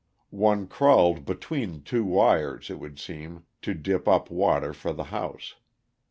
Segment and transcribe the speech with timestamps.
[0.31, 5.57] One crawled between two wires, it would seem, to dip up water for the house.